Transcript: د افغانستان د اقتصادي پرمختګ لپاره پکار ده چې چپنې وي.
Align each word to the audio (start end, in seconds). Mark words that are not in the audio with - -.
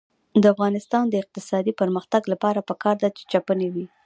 د 0.41 0.43
افغانستان 0.53 1.03
د 1.09 1.13
اقتصادي 1.23 1.73
پرمختګ 1.81 2.21
لپاره 2.33 2.65
پکار 2.69 2.95
ده 3.03 3.09
چې 3.17 3.23
چپنې 3.31 3.67
وي. 3.73 3.85